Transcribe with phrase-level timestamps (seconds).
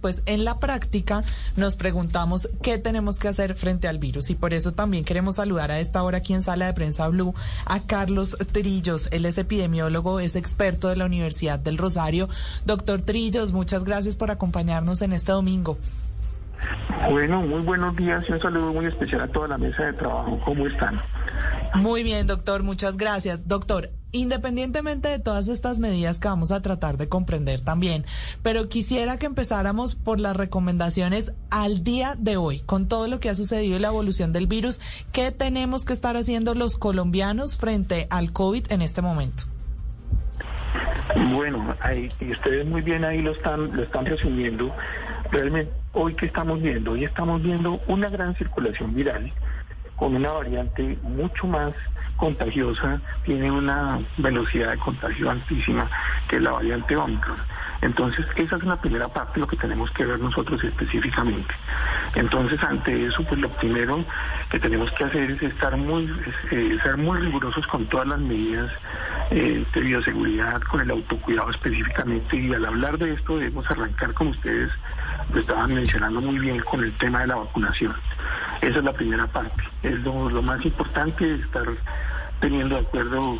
[0.00, 1.24] pues en la práctica
[1.56, 5.72] nos preguntamos qué tenemos que hacer frente al virus y por eso también queremos saludar
[5.72, 7.34] a esta hora aquí en Sala de Prensa Blue
[7.66, 9.08] a Carlos Trillos.
[9.10, 12.28] Él es epidemiólogo, es experto de la Universidad del Rosario.
[12.64, 15.76] Doctor Trillos, muchas gracias por acompañarnos en este domingo.
[17.10, 20.40] Bueno, muy buenos días y un saludo muy especial a toda la mesa de trabajo.
[20.44, 21.00] ¿Cómo están?
[21.74, 23.48] Muy bien, doctor, muchas gracias.
[23.48, 28.06] Doctor, independientemente de todas estas medidas que vamos a tratar de comprender también,
[28.42, 33.28] pero quisiera que empezáramos por las recomendaciones al día de hoy, con todo lo que
[33.28, 34.80] ha sucedido y la evolución del virus,
[35.12, 39.44] ¿qué tenemos que estar haciendo los colombianos frente al COVID en este momento?
[41.32, 41.76] Bueno,
[42.20, 44.74] y ustedes muy bien ahí lo están, lo están resumiendo.
[45.30, 49.32] Realmente, hoy que estamos viendo, hoy estamos viendo una gran circulación viral
[49.96, 51.72] con una variante mucho más
[52.16, 55.90] contagiosa, tiene una velocidad de contagio altísima
[56.28, 57.36] que la variante Omicron.
[57.82, 61.52] Entonces, esa es una primera parte lo que tenemos que ver nosotros específicamente.
[62.14, 64.02] Entonces, ante eso, pues lo primero
[64.50, 66.10] que tenemos que hacer es estar muy,
[66.50, 68.72] eh, ser muy rigurosos con todas las medidas
[69.30, 72.36] eh, de bioseguridad, con el autocuidado específicamente.
[72.36, 74.70] Y al hablar de esto, debemos arrancar, como ustedes
[75.32, 77.94] lo estaban mencionando muy bien, con el tema de la vacunación.
[78.60, 79.62] Esa es la primera parte.
[79.82, 81.66] Es lo, lo más importante, estar
[82.40, 83.38] teniendo de acuerdo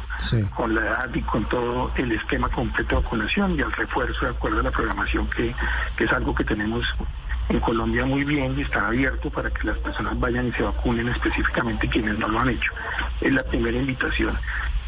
[0.57, 4.31] con la edad y con todo el esquema completo de vacunación y el refuerzo de
[4.31, 5.55] acuerdo a la programación que,
[5.97, 6.87] que es algo que tenemos
[7.49, 11.09] en Colombia muy bien y está abierto para que las personas vayan y se vacunen
[11.09, 12.73] específicamente quienes no lo han hecho.
[13.21, 14.37] Es la primera invitación.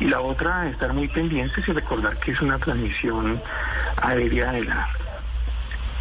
[0.00, 3.42] Y la otra, estar muy pendientes y recordar que es una transmisión
[4.00, 4.88] aérea de la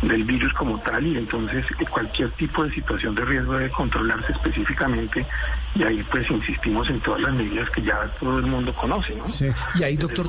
[0.02, 5.26] del virus como tal y entonces cualquier tipo de situación de riesgo debe controlarse específicamente
[5.74, 9.16] y ahí pues insistimos en todas las medidas que ya todo el mundo conoce.
[9.16, 9.28] ¿no?
[9.28, 9.48] Sí,
[9.80, 10.28] y ahí doctor...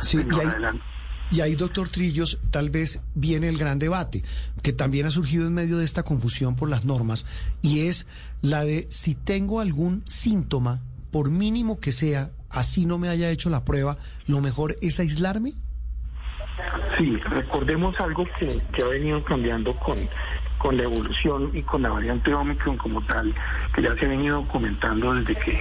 [0.00, 0.80] Sí, y ahí,
[1.32, 4.24] y ahí, doctor Trillos, tal vez viene el gran debate,
[4.62, 7.24] que también ha surgido en medio de esta confusión por las normas,
[7.62, 8.08] y es
[8.42, 10.80] la de si tengo algún síntoma,
[11.12, 15.54] por mínimo que sea, así no me haya hecho la prueba, lo mejor es aislarme.
[17.00, 19.96] Sí, recordemos algo que, ha venido cambiando con,
[20.58, 23.34] con la evolución y con la variante Omicron como tal,
[23.74, 25.58] que ya se ha venido comentando desde que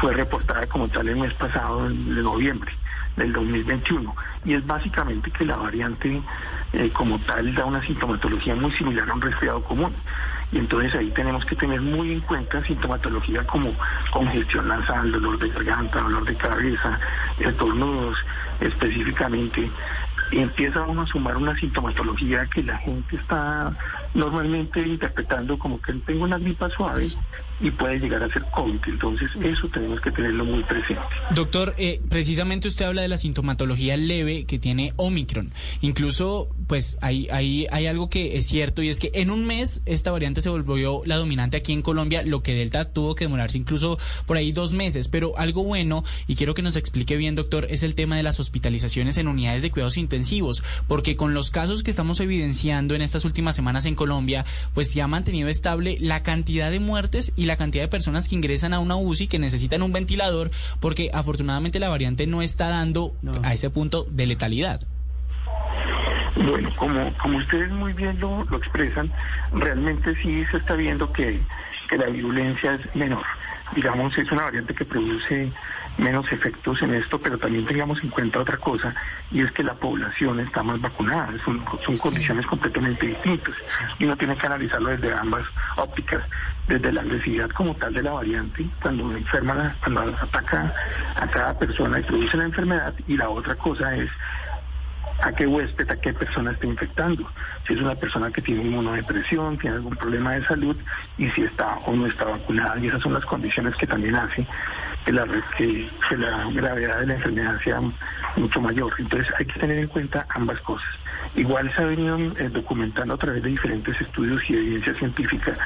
[0.00, 2.72] fue reportada como tal el mes pasado, de noviembre
[3.16, 4.12] del 2021.
[4.44, 6.20] Y es básicamente que la variante
[6.72, 9.92] eh, como tal da una sintomatología muy similar a un resfriado común.
[10.50, 13.72] Y entonces ahí tenemos que tener muy en cuenta sintomatología como
[14.10, 16.98] congestión nasal, dolor de garganta, dolor de cabeza,
[17.38, 18.18] estornudos
[18.60, 19.70] específicamente,
[20.30, 23.72] empieza uno a sumar una sintomatología que la gente está
[24.16, 27.06] normalmente interpretando como que tengo una gripa suave
[27.60, 28.80] y puede llegar a ser COVID.
[28.86, 31.02] Entonces eso tenemos que tenerlo muy presente.
[31.34, 35.48] Doctor, eh, precisamente usted habla de la sintomatología leve que tiene Omicron.
[35.80, 39.82] Incluso, pues hay, hay, hay algo que es cierto y es que en un mes
[39.86, 43.58] esta variante se volvió la dominante aquí en Colombia, lo que Delta tuvo que demorarse
[43.58, 45.08] incluso por ahí dos meses.
[45.08, 48.40] Pero algo bueno, y quiero que nos explique bien, doctor, es el tema de las
[48.40, 53.24] hospitalizaciones en unidades de cuidados intensivos, porque con los casos que estamos evidenciando en estas
[53.24, 54.05] últimas semanas en Colombia,
[54.74, 58.34] pues se ha mantenido estable la cantidad de muertes y la cantidad de personas que
[58.34, 60.50] ingresan a una UCI que necesitan un ventilador,
[60.80, 64.80] porque afortunadamente la variante no está dando a ese punto de letalidad.
[66.36, 69.10] Bueno, como, como ustedes muy bien lo, lo expresan,
[69.52, 71.40] realmente sí se está viendo que,
[71.88, 73.24] que la virulencia es menor.
[73.74, 75.50] Digamos, es una variante que produce
[75.98, 78.94] menos efectos en esto, pero también tengamos en cuenta otra cosa,
[79.30, 83.54] y es que la población está más vacunada, son, son condiciones completamente distintas,
[83.98, 85.44] y uno tiene que analizarlo desde ambas
[85.76, 86.22] ópticas,
[86.68, 90.74] desde la agresividad como tal de la variante, cuando enferma, cuando ataca
[91.16, 94.10] a cada persona y produce la enfermedad, y la otra cosa es
[95.22, 97.26] a qué huésped, a qué persona está infectando.
[97.66, 100.76] Si es una persona que tiene inmunodepresión, tiene algún problema de salud
[101.16, 102.78] y si está o no está vacunada.
[102.78, 104.46] Y esas son las condiciones que también hacen
[105.06, 105.24] que la,
[105.56, 107.80] que, la gravedad de la enfermedad sea
[108.36, 108.92] mucho mayor.
[108.98, 110.88] Entonces hay que tener en cuenta ambas cosas.
[111.36, 115.56] Igual se ha venido eh, documentando a través de diferentes estudios y evidencia científica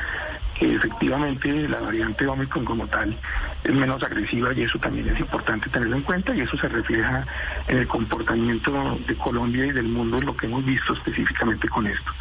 [0.59, 3.17] que efectivamente la variante Omicron como tal
[3.65, 7.27] es menos agresiva y eso también es importante tenerlo en cuenta y eso se refleja
[7.67, 12.13] en el comportamiento de Colombia y del mundo, lo que hemos visto específicamente con esto.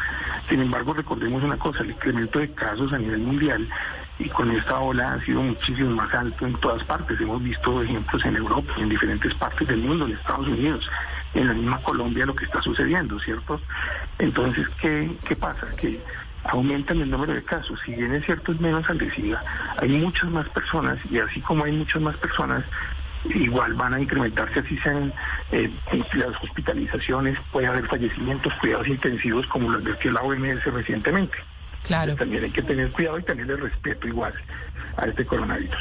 [0.48, 3.68] Sin embargo, recordemos una cosa, el incremento de casos a nivel mundial
[4.20, 7.20] y con esta ola ha sido muchísimo más alto en todas partes.
[7.20, 10.90] Hemos visto ejemplos en Europa, en diferentes partes del mundo, en Estados Unidos,
[11.34, 13.62] en la misma Colombia lo que está sucediendo, ¿cierto?
[14.20, 15.68] Entonces, ¿qué, qué pasa?
[15.78, 16.02] Que
[16.44, 17.80] aumentan el número de casos.
[17.86, 19.42] Si bien es cierto, es menos agresiva,
[19.78, 22.66] hay muchas más personas y así como hay muchas más personas,
[23.24, 25.14] igual van a incrementarse así sean
[25.52, 25.72] eh,
[26.14, 31.38] las hospitalizaciones, puede haber fallecimientos, cuidados intensivos como lo advirtió la OMS recientemente.
[31.84, 32.16] Claro.
[32.16, 34.34] también hay que tener cuidado y tenerle respeto igual
[34.98, 35.80] a este coronavirus.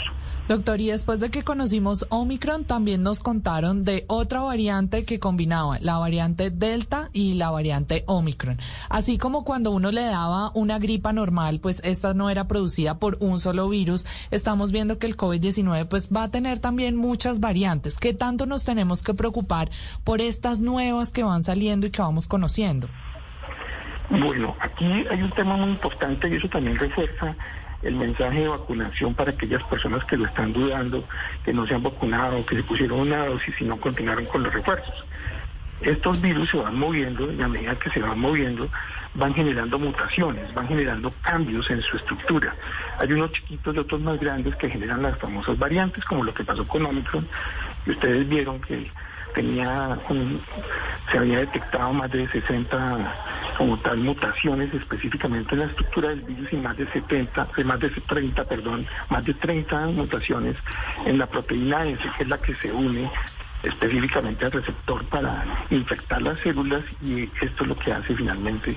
[0.48, 5.78] Doctor, y después de que conocimos Omicron, también nos contaron de otra variante que combinaba
[5.80, 8.58] la variante Delta y la variante Omicron.
[8.88, 13.18] Así como cuando uno le daba una gripa normal, pues esta no era producida por
[13.20, 17.98] un solo virus, estamos viendo que el COVID-19 pues va a tener también muchas variantes.
[17.98, 19.68] ¿Qué tanto nos tenemos que preocupar
[20.02, 22.88] por estas nuevas que van saliendo y que vamos conociendo?
[24.10, 27.34] Bueno, aquí hay un tema muy importante y eso también refuerza
[27.82, 31.04] el mensaje de vacunación para aquellas personas que lo están dudando,
[31.44, 34.52] que no se han vacunado, que se pusieron una dosis y no continuaron con los
[34.52, 35.04] refuerzos.
[35.82, 38.68] Estos virus se van moviendo y a medida que se van moviendo
[39.14, 42.54] van generando mutaciones, van generando cambios en su estructura.
[42.98, 46.44] Hay unos chiquitos y otros más grandes que generan las famosas variantes, como lo que
[46.44, 47.28] pasó con Omicron,
[47.86, 48.90] y ustedes vieron que
[49.34, 49.98] tenía
[51.10, 53.14] se había detectado más de 60
[53.58, 57.80] como tal mutaciones específicamente en la estructura del virus y más de 70, de más
[57.80, 60.56] de 30, perdón, más de 30 mutaciones
[61.04, 63.10] en la proteína S, que es la que se une
[63.64, 68.76] específicamente al receptor para infectar las células y esto es lo que hace finalmente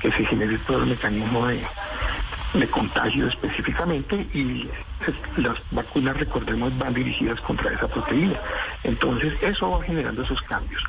[0.00, 1.62] que se genere todo el mecanismo de,
[2.54, 4.68] de contagio específicamente y
[5.36, 8.38] las vacunas, recordemos, van dirigidas contra esa proteína.
[8.84, 10.82] Entonces, eso va generando esos cambios.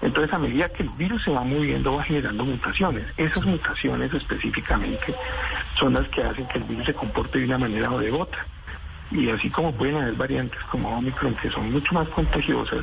[0.00, 3.06] Entonces, a medida que el virus se va moviendo, va generando mutaciones.
[3.16, 5.14] Esas mutaciones específicamente
[5.78, 8.46] son las que hacen que el virus se comporte de una manera o de otra.
[9.10, 12.82] Y así como pueden haber variantes como Omicron que son mucho más contagiosas,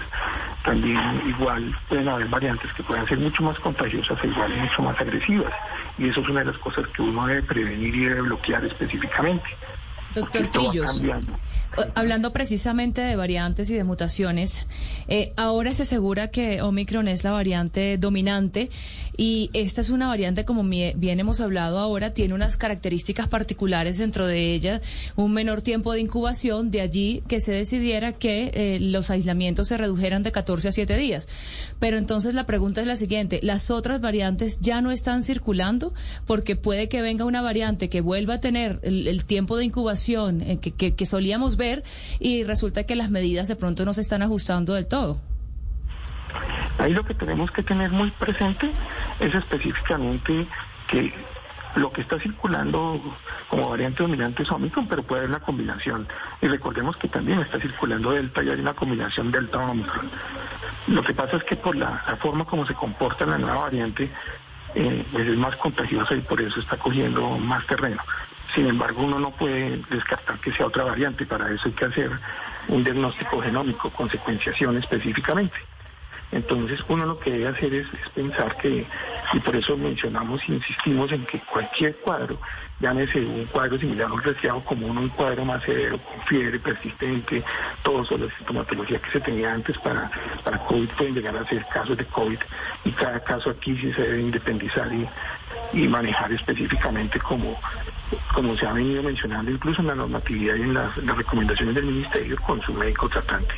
[0.64, 5.00] también igual pueden haber variantes que puedan ser mucho más contagiosas e igual mucho más
[5.00, 5.54] agresivas.
[5.98, 9.46] Y eso es una de las cosas que uno debe prevenir y debe bloquear específicamente.
[10.14, 11.02] Doctor Trillos,
[11.94, 14.66] hablando precisamente de variantes y de mutaciones,
[15.08, 18.70] eh, ahora se asegura que Omicron es la variante dominante
[19.18, 24.28] y esta es una variante, como bien hemos hablado ahora, tiene unas características particulares dentro
[24.28, 24.82] de ella,
[25.16, 29.78] un menor tiempo de incubación, de allí que se decidiera que eh, los aislamientos se
[29.78, 31.28] redujeran de 14 a 7 días.
[31.80, 35.94] Pero entonces la pregunta es la siguiente, ¿las otras variantes ya no están circulando?
[36.26, 40.60] Porque puede que venga una variante que vuelva a tener el tiempo de incubación eh,
[40.60, 41.84] que, solíamos ver
[42.20, 45.20] y resulta que las medidas de pronto no se están ajustando del todo.
[46.78, 48.72] Ahí lo que tenemos que tener muy presente
[49.20, 50.48] es específicamente
[50.90, 51.14] que
[51.76, 53.02] lo que está circulando
[53.50, 56.08] como variante dominante es Omicron, pero puede haber una combinación.
[56.42, 60.12] Y recordemos que también está circulando Delta y hay una combinación Delta-Omicron.
[60.88, 64.10] Lo que pasa es que por la, forma como se comporta la nueva variante,
[64.76, 68.02] eh, es más contagiosa y por eso está cogiendo más terreno.
[68.58, 71.28] Sin embargo, uno no puede descartar que sea otra variante.
[71.28, 72.10] Para eso hay que hacer
[72.70, 75.56] un diagnóstico genómico con secuenciación específicamente.
[76.32, 78.88] Entonces, uno lo que debe hacer es, pensar que,
[79.34, 82.40] y por eso mencionamos e insistimos en que cualquier cuadro,
[82.80, 87.44] llámese un cuadro similar a un resfriado común, un cuadro más severo, con fiebre persistente,
[87.84, 90.10] todos son la sintomatología que se tenía antes para,
[90.44, 92.40] para COVID pueden llegar a ser casos de COVID,
[92.86, 95.08] y cada caso aquí sí se debe independizar y,
[95.74, 97.58] y manejar específicamente como
[98.34, 102.38] como se ha venido mencionando incluso en la normatividad y en las, recomendaciones del Ministerio
[102.46, 103.54] con su médico tratante.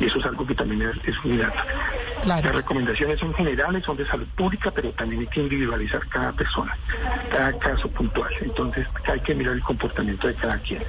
[0.00, 1.60] Y eso es algo que también es, un dato.
[2.26, 6.76] Las recomendaciones son generales, son de salud pública, pero también hay que individualizar cada persona,
[7.30, 8.32] cada caso puntual.
[8.40, 10.82] Entonces hay que mirar el comportamiento de cada quien.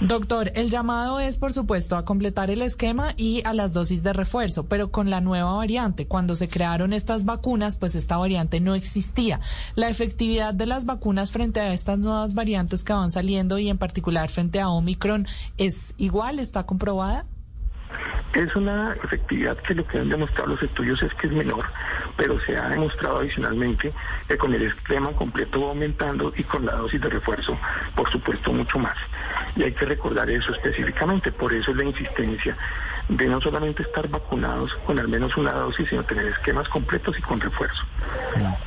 [0.00, 4.12] Doctor, el llamado es, por supuesto, a completar el esquema y a las dosis de
[4.12, 8.74] refuerzo, pero con la nueva variante, cuando se crearon estas vacunas, pues esta variante no
[8.74, 9.40] existía.
[9.74, 13.78] La efectividad de las vacunas frente a estas nuevas variantes que van saliendo y en
[13.78, 15.26] particular frente a Omicron
[15.58, 17.24] es igual, está comprobada?
[18.34, 21.64] Es una efectividad que lo que han demostrado los estudios es que es menor,
[22.16, 23.92] pero se ha demostrado adicionalmente
[24.26, 27.56] que con el esquema completo va aumentando y con la dosis de refuerzo,
[27.94, 28.96] por supuesto, mucho más.
[29.54, 32.56] Y hay que recordar eso específicamente, por eso es la insistencia
[33.08, 37.22] de no solamente estar vacunados con al menos una dosis, sino tener esquemas completos y
[37.22, 37.82] con refuerzo.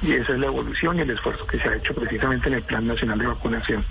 [0.02, 2.64] Y esa es la evolución y el esfuerzo que se ha hecho precisamente en el
[2.64, 3.86] Plan Nacional de Vacunación.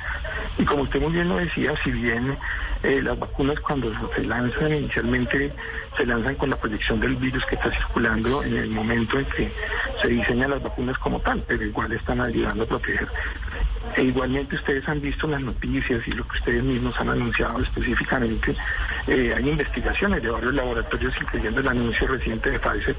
[0.59, 2.39] Y como usted muy bien lo decía, si bien
[2.83, 5.53] eh, las vacunas cuando se lanzan inicialmente
[5.97, 9.53] se lanzan con la proyección del virus que está circulando en el momento en que
[10.01, 13.09] se diseñan las vacunas como tal, pero igual están ayudando a proteger
[13.97, 18.57] E igualmente ustedes han visto las noticias y lo que ustedes mismos han anunciado específicamente.
[19.07, 22.97] Eh, hay investigaciones de varios laboratorios, incluyendo el anuncio reciente de Pfizer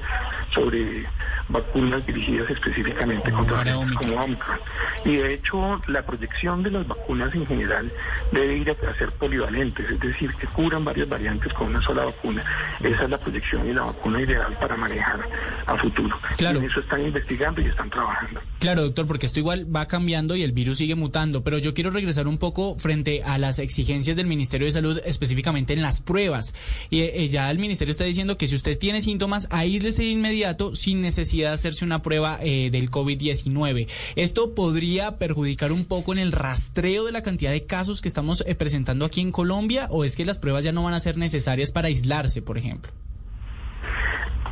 [0.54, 1.06] sobre
[1.48, 4.58] vacunas dirigidas específicamente contra como Omicron.
[5.04, 7.92] Y de hecho, la proyección de las vacunas en general
[8.32, 12.44] debe ir a ser polivalentes, es decir, que curan varias variantes con una sola vacuna.
[12.82, 15.20] Esa es la proyección y la vacuna ideal para manejar
[15.66, 16.18] a futuro.
[16.36, 16.60] Claro.
[16.60, 18.40] eso están investigando y están trabajando.
[18.60, 21.90] Claro, doctor, porque esto igual va cambiando y el virus sigue mutando, pero yo quiero
[21.90, 26.54] regresar un poco frente a las exigencias del Ministerio de Salud, específicamente en las pruebas.
[26.90, 30.74] Y eh, ya el Ministerio está diciendo que si usted tiene síntomas, aíslese de inmediato
[30.76, 33.88] sin necesidad de hacerse una prueba eh, del COVID-19.
[34.16, 38.44] Esto podría perjudicar un poco en el rastreo de la cantidad de casos que estamos
[38.46, 41.16] eh, presentando aquí en Colombia, o es que las pruebas ya no van a ser
[41.16, 42.92] necesarias para aislarse, por ejemplo.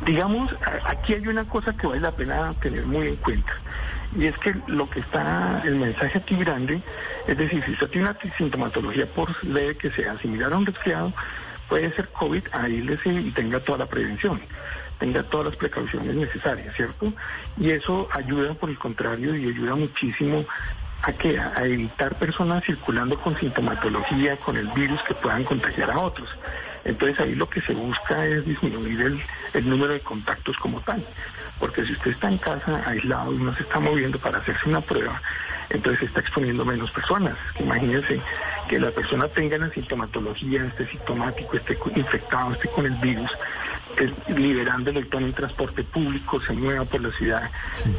[0.05, 0.51] Digamos,
[0.85, 3.51] aquí hay una cosa que vale la pena tener muy en cuenta.
[4.15, 6.81] Y es que lo que está, el mensaje aquí grande,
[7.27, 11.13] es decir, si usted tiene una sintomatología por leve que sea similar a un resfriado,
[11.67, 14.39] puede ser COVID, aíslese y tenga toda la prevención,
[14.99, 17.11] tenga todas las precauciones necesarias, ¿cierto?
[17.57, 20.45] Y eso ayuda, por el contrario, y ayuda muchísimo
[21.05, 25.99] a que a evitar personas circulando con sintomatología, con el virus que puedan contagiar a
[25.99, 26.27] otros.
[26.83, 29.21] Entonces ahí lo que se busca es disminuir el,
[29.53, 31.05] el número de contactos como tal.
[31.59, 34.81] Porque si usted está en casa aislado y no se está moviendo para hacerse una
[34.81, 35.21] prueba,
[35.69, 37.37] entonces se está exponiendo menos personas.
[37.59, 38.19] Imagínense
[38.67, 43.31] que la persona tenga la sintomatología, esté sintomático, esté infectado, esté con el virus,
[44.27, 47.43] liberando el electrón en transporte público, se mueva por la ciudad,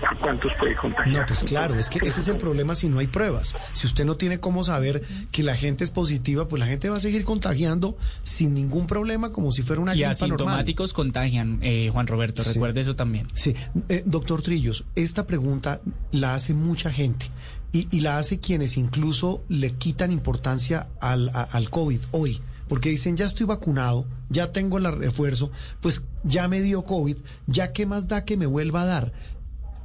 [0.09, 1.17] ¿a cuántos puede contagiar?
[1.17, 3.57] No, pues claro, es que ese es el problema si no hay pruebas.
[3.73, 6.97] Si usted no tiene cómo saber que la gente es positiva, pues la gente va
[6.97, 12.07] a seguir contagiando sin ningún problema, como si fuera una y asintomáticos contagian, eh, Juan
[12.07, 13.29] Roberto, recuerde eso también.
[13.35, 13.55] Sí,
[13.89, 15.81] eh, doctor Trillos, esta pregunta
[16.13, 17.31] la hace mucha gente.
[17.73, 23.27] Y, la hace quienes incluso le quitan importancia al, al COVID hoy porque dicen, ya
[23.27, 28.25] estoy vacunado, ya tengo el refuerzo, pues ya me dio COVID, ya qué más da
[28.25, 29.13] que me vuelva a dar.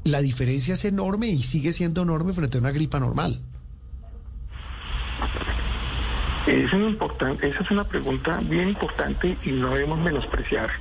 [0.03, 3.39] La diferencia es enorme y sigue siendo enorme frente a una gripa normal.
[6.47, 10.71] Es importante, esa es una pregunta bien importante y no debemos menospreciar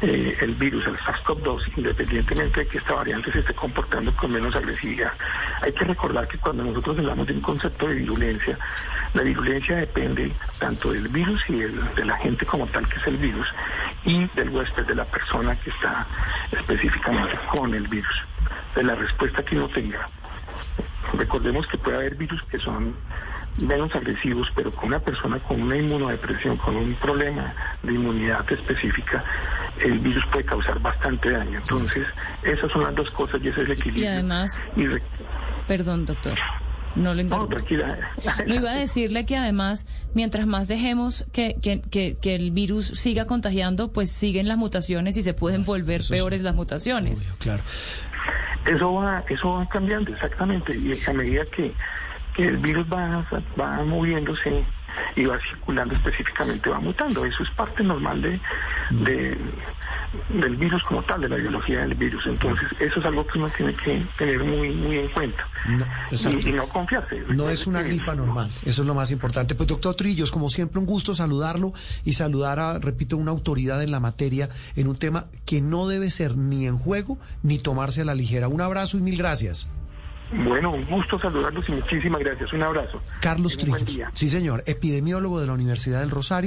[0.00, 4.54] eh, el virus, el SARS-CoV-2, independientemente de que esta variante se esté comportando con menos
[4.54, 5.12] agresividad.
[5.60, 8.56] Hay que recordar que cuando nosotros hablamos de un concepto de virulencia,
[9.14, 13.16] la virulencia depende tanto del virus y de la gente como tal, que es el
[13.16, 13.48] virus,
[14.04, 16.06] y del huésped, de la persona que está
[16.52, 18.22] específicamente con el virus,
[18.76, 20.06] de la respuesta que uno tenga.
[21.14, 22.94] Recordemos que puede haber virus que son
[23.66, 29.24] menos agresivos, pero con una persona con una inmunodepresión, con un problema de inmunidad específica,
[29.80, 31.58] el virus puede causar bastante daño.
[31.58, 32.06] Entonces,
[32.42, 34.04] esas son las dos cosas y ese es el equilibrio.
[34.04, 34.62] Y además,
[35.66, 36.38] perdón, doctor.
[36.94, 37.48] No lo no,
[38.46, 43.26] no iba a decirle que además, mientras más dejemos que, que, que, el virus siga
[43.26, 47.22] contagiando, pues siguen las mutaciones y se pueden volver peores las mutaciones.
[47.38, 47.62] claro.
[48.66, 50.76] Eso va, eso va cambiando, exactamente.
[50.76, 51.72] Y a medida que
[52.44, 53.26] el virus va,
[53.58, 54.64] va moviéndose
[55.16, 57.24] y va circulando específicamente, va mutando.
[57.24, 59.38] Eso es parte normal de,
[60.28, 62.26] del virus como tal, de la biología del virus.
[62.26, 65.46] Entonces, eso es algo que uno tiene que tener muy, muy en cuenta
[66.10, 67.22] y, no confiarse.
[67.28, 69.54] No es una gripa normal, eso es lo más importante.
[69.54, 71.72] Pues doctor Trillos, como siempre, un gusto saludarlo
[72.04, 76.10] y saludar a, repito, una autoridad en la materia en un tema que no debe
[76.10, 78.48] ser ni en juego ni tomarse a la ligera.
[78.48, 79.68] Un abrazo y mil gracias.
[80.30, 82.52] Bueno, un gusto saludarlos y muchísimas gracias.
[82.52, 83.00] Un abrazo.
[83.20, 84.08] Carlos Trillos.
[84.12, 86.46] Sí, señor, epidemiólogo de la Universidad del Rosario.